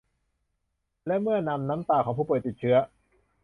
[1.07, 2.77] และเมื่อนำน้ำตาของผู้ป่วยติดเชื้อ